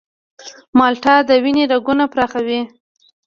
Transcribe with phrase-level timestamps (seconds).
[0.77, 2.61] مالټه د وینې رګونه پراخوي.